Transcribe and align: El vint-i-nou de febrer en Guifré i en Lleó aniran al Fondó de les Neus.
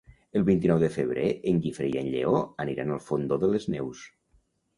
El 0.39 0.43
vint-i-nou 0.45 0.79
de 0.83 0.87
febrer 0.95 1.25
en 1.51 1.59
Guifré 1.65 1.89
i 1.91 1.99
en 2.01 2.09
Lleó 2.15 2.41
aniran 2.67 2.95
al 2.97 3.03
Fondó 3.11 3.39
de 3.45 3.53
les 3.53 3.71
Neus. 3.77 4.03